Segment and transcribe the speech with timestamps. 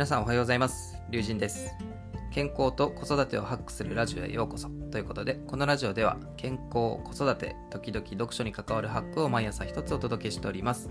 [0.00, 0.96] 皆さんおはようございます。
[1.10, 1.76] 龍神です。
[2.30, 4.70] 健康と子育てをハックするラジオへようこそ。
[4.90, 10.88] ということでこのラジオでは健康子育て時々読書に関わるハックを毎朝一つお届けしております。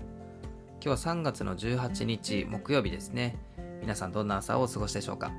[0.80, 3.36] 今日は3月の18日木曜日ですね。
[3.80, 5.32] 皆さんどんな朝をお過ごしでしょうか。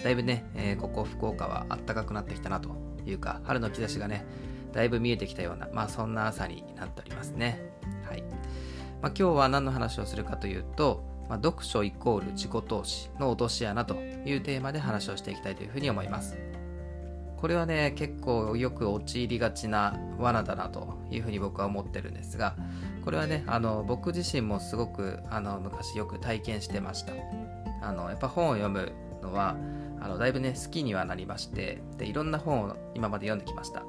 [0.00, 4.24] だいぶね、えー、ここ福岡は暖かくなってきたなというか春の兆しがね
[4.72, 7.58] だいぶ見えてきたようなまあそんな朝になっておりますね。
[8.08, 8.22] はい、
[9.02, 16.38] まあ、今日は何の話をするかというとまあ、読書イコール自己投資の落とし穴というテーマで話をしていきたいというふうに思います。
[17.36, 22.54] これはね、結構よく陥りがちな罠だなというふうに僕は思ってるんですが、
[23.04, 27.12] これはね、あの僕自身もすごくあの昔よく体験してました。
[27.82, 29.56] あのやっぱ本を読むのは
[30.00, 33.80] あのだいぶね好きにはなりましてでいろんな本を今まで読んできました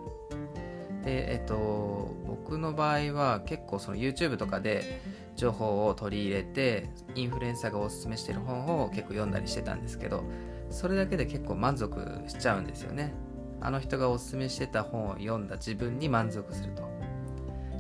[1.06, 5.00] でえっと僕の場合は結構その YouTube とかで
[5.36, 10.24] 情報を取り入れてインフルエンサーがおすすめしてる本を結構読んだりしてたんですけど
[10.70, 13.14] それだけで結構満足しちゃうんですよね。
[13.62, 16.84] あの人がおすすめしてた本を読んだ自分に満足すると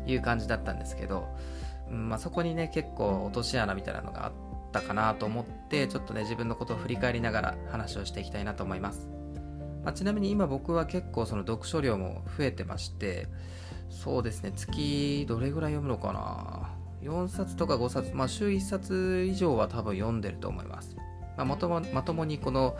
[0.07, 1.27] いう感じだったんですけど、
[1.89, 4.33] うんまあ、そこにね結構落とし穴みたいなのがあっ
[4.71, 9.09] たかなと思ってちょっとね自分のことを振り返りながら話をしていきたいなと思います、
[9.83, 13.27] まあ、ちなみに今僕は結構その読書量も増えてまして
[13.89, 16.84] そうですね月どれぐらい読むのかな？
[17.05, 20.95] 4冊とか5冊、まあ、週1冊以上は多分読んでると思います。
[21.37, 22.75] まあ、まともまともにこの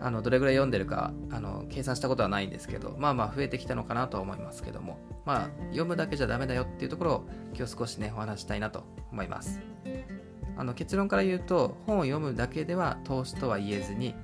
[0.00, 7.24] あのどれぐらい読んでるかあの計算したことはないんですけどまあまあ増えてきたのかなとは思いますけどもまあ読むだけじゃダメだよっていうところを
[7.56, 9.60] 今日少しねお話したいなと思います。
[10.56, 14.14] あの結論から言うと本を読むだけでは投資とは言えずに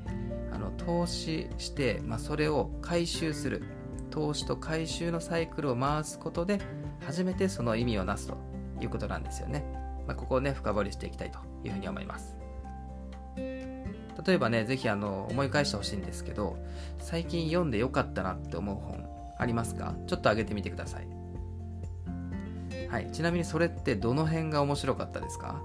[0.53, 3.63] あの投資して、まあ、それを回収する。
[4.11, 6.61] 投資と回収のサイクルを回すことで
[7.07, 8.37] 初めてその意味をなすと
[8.81, 9.65] いうことなんですよね。
[10.07, 12.37] まあ、ここをね、深掘りしていきたいというふうに思います。
[13.37, 16.59] 例えばね、ぜひあの思い返してほしいんですけど、
[16.99, 19.07] 最近読んでよかったなって思う本
[19.39, 19.95] ありますか？
[20.07, 21.07] ちょっと挙げてみてください。
[22.89, 25.63] はい、ちなみにそれってどの辺が面白かったですか？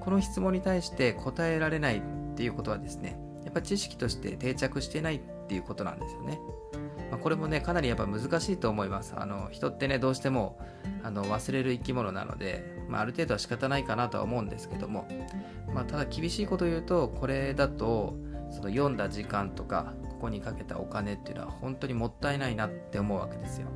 [0.00, 2.02] この質問に対して答えられないっ
[2.34, 6.38] ていうことはですね、やっぱ知識として定着してないっていうことなんですよね。
[7.10, 9.14] まあ、これもね、かなりやっぱ難しいと思います。
[9.16, 10.58] あの人ってね、どうしても
[11.02, 15.06] あの忘れる生き物なので、まあ、ある程度は仕方ないかなとは思うんですけども、
[15.72, 18.14] まあ、ただ厳しいこと言うと、これだと、
[18.50, 23.68] その読んだ時間とか、ここにかけたお金っていうのは本当にもったいないなって思うわけですよ。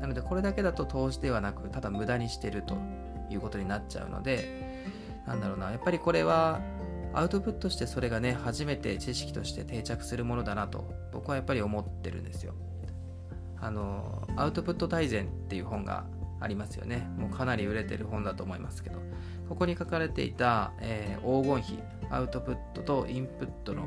[0.00, 2.76] なので、これだけだと投資ではなく、ただ無駄にしてると
[3.30, 4.82] いうことになっちゃうので、
[5.26, 6.60] なんだろうな、やっぱりこれは
[7.14, 12.54] アウトプットしてそれがね初めて知識として定着するものだなと僕はやっぱり思ってるんですよ。
[13.60, 16.04] あのアウトプット大全っていう本が
[16.40, 17.08] ありますよね。
[17.16, 19.00] もうかなり売れてる本だと思いますけど。
[19.52, 21.78] ここに書かれていた、えー、黄金比
[22.10, 23.82] アウトプットとインプットの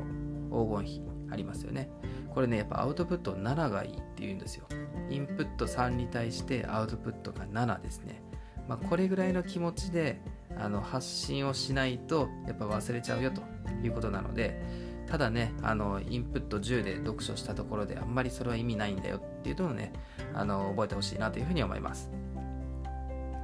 [0.48, 1.90] 黄金比ありますよね。
[2.32, 4.66] これねやっぱアウトプット7がいいって言うんですよ。
[5.10, 8.22] インプット3に対してアウトプットが7ですね。
[8.68, 10.20] まあ、これぐらいの気持ちで
[10.58, 13.42] あの発信をしないとやっぱ忘れちゃうよと
[13.84, 14.60] いうことなので
[15.06, 19.92] ただねあのインプット10で読書したところであんまりそれは意味ないんだよっていうのをね
[20.34, 22.10] あの覚えてほしいなというふうに思います、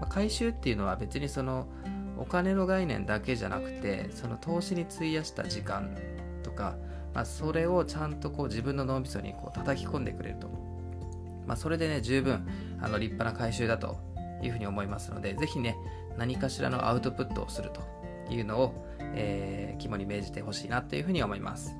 [0.00, 1.66] まあ、回収っていうのは別にその
[2.18, 5.96] お金の概念だけじゃなくてその投資に費やした時間
[6.42, 6.76] とか、
[7.14, 10.48] まあ、それをちゃんとこう自分の脳みそにこう叩き込んでくれると、
[11.46, 12.46] まあ、それでね十分
[12.80, 13.98] あの立派な回収だと
[14.42, 15.76] いうふうに思いますので、ぜひね、
[16.16, 17.82] 何かしらのアウトプットをすると
[18.32, 21.76] いうのを、えー、肝に銘じてほしいなというふうに思います。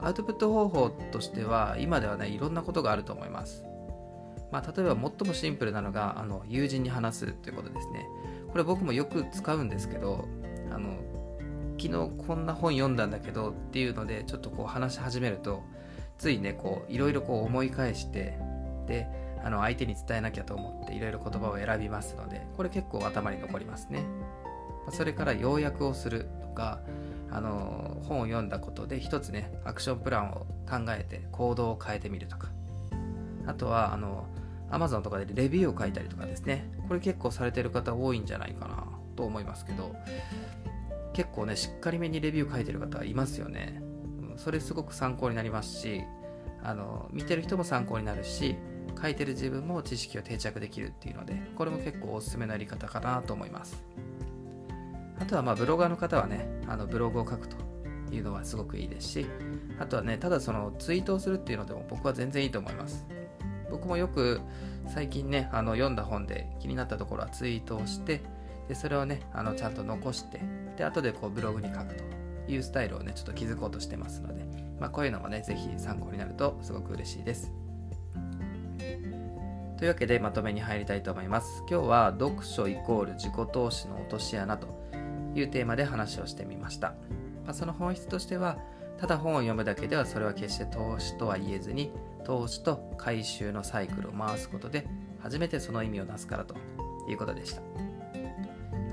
[0.00, 3.64] アウトプット方法としては、今ではね、いろんなことがあると思います。
[4.50, 8.06] まあ、例えば最もシンプルなのが、あの友人に話すということですね。
[8.50, 10.26] これ僕もよく使うんですけど、
[10.70, 10.98] あの
[11.80, 15.62] 昨日こんな本読んだんだけどっていうので、ちょっとこう話し始めると、
[16.18, 18.38] ついね、こう、いろいろこう思い返して、
[18.86, 19.08] で、
[19.44, 24.04] あの相手に伝えなきゃと思っていろいろ言葉を選びますのでこれ結構頭に残りますね。
[24.90, 26.80] それから要約をするとか
[27.30, 32.48] あの本を読んだことで一つねアクションプランを考えて行動を変えてみるとか。
[33.46, 34.26] あとはあの
[34.70, 36.70] Amazon とかでレビューを書いたりとかですね。
[36.88, 38.84] これ結構されてる方多いんじゃないかな
[39.16, 39.94] と思いますけど
[41.12, 43.82] 結構ねしっかりめにレビュー書いてる方いますよね。
[44.36, 46.02] それすごく参考になりますし
[46.62, 48.56] あの見てる人も参考になるし
[49.00, 53.82] 書いてる自分も知識を定着できるっていうのでこれも結構おすすめのやり方かなと思います。
[55.18, 57.56] あとはまあブロガーの方はねあのブログを書くと
[58.12, 59.26] いうのはすごくいいですし
[59.78, 63.06] あとはねただそのツイートをするっていうのでも僕は全然いいと思います。
[63.70, 64.40] 僕もよく
[64.86, 68.20] 最近ねあの読んだ本で気になったところはツイートをして
[68.68, 70.40] でそれをねあのちゃんと残して
[70.76, 72.04] で後でこうブログに書くと
[72.48, 74.44] いうスタイルをねちょっと築こうとしてますので、
[74.78, 77.52] まあ、こういうのもね是非参考になるとすごく嬉しいです。
[79.82, 81.64] というわけでまとめに入りたいと思います。
[81.68, 84.68] 今日は読書イコール自己投資の落とし穴と
[85.34, 86.90] いうテーマで話をしてみました、
[87.44, 88.58] まあ、その本質としては
[88.96, 91.90] ただ本を読むだけではそれは決して投資とは言えずに
[92.22, 94.86] 投資と回収のサイクルを回すことで
[95.18, 96.54] 初めてその意味をなすからと
[97.08, 97.62] いうことでした。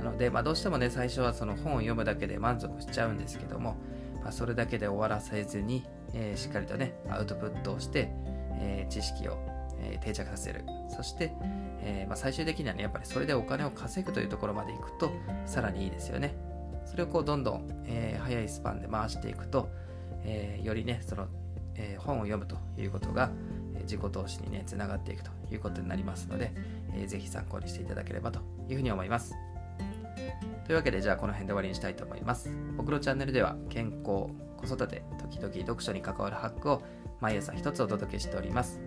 [0.04, 3.78] なので、まあ、どうしてもね最初はその本を読むだけで満足しちゃうんですけども、
[4.24, 8.10] まあ、それだけで終わらせずに、えー、しっかりとねアウトプットをして、
[8.56, 9.38] えー、知識を、
[10.02, 10.64] 定着させる。
[10.90, 11.34] そして、
[11.82, 15.12] えまあ、最終的にはねやっぱりそれでお金を稼ぐというところまでいくと
[15.46, 16.36] さらにいいですよね。
[16.86, 19.70] それをこうどんどん、え早いスパンで回していくと
[20.24, 21.28] え、よりねその、
[21.76, 23.32] え、本を読むということが、
[23.82, 26.52] 自己投資にねつながっていくということになりますので、
[26.94, 28.40] えー、ぜひ参考にしていただければと
[28.70, 29.36] いうふうに思います。
[30.66, 32.52] というわけでじゃあこの辺で終わりにしたいと思います。
[32.78, 34.28] 僕のチャンネルでは健康
[34.58, 36.84] 子育て時々読書に関わるハックを
[37.20, 38.80] 毎朝一つお届けしております。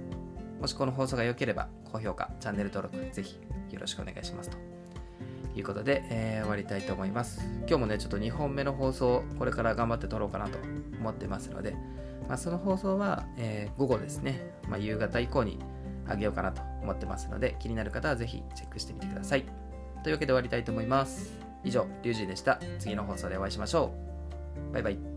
[0.63, 3.37] もしこの放送が良ければ高評価チャンネル登録ぜひ
[3.73, 4.57] よろしくお願いしますと
[5.57, 7.45] いうことで、えー、終わりたいと思います。
[7.67, 10.59] 今日もね、ちょっと2本目の放送、これから頑張って撮ろうかなと
[11.01, 11.73] 思ってますので、
[12.29, 15.59] まあ、その放送は、えー、午後ですね、まあ、夕方以降に
[16.09, 19.45] あげようかなと思ってますので、気になる方はぜひチェックしてみてください。
[20.05, 21.37] というわけで終わりたいと思います。
[21.65, 22.61] 以上、リュウジでした。
[22.79, 23.93] 次の放送でお会いしましょ
[24.71, 24.73] う。
[24.73, 25.12] バイバイ。